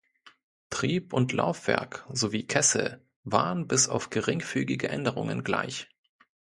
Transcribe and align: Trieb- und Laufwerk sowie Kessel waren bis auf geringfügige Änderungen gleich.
Trieb- 0.71 1.13
und 1.13 1.31
Laufwerk 1.31 2.07
sowie 2.11 2.47
Kessel 2.47 3.05
waren 3.23 3.67
bis 3.67 3.87
auf 3.87 4.09
geringfügige 4.09 4.89
Änderungen 4.89 5.43
gleich. 5.43 5.89